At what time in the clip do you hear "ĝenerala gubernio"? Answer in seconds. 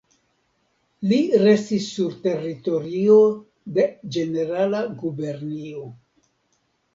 4.17-5.85